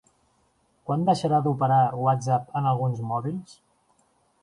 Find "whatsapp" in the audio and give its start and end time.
2.07-2.59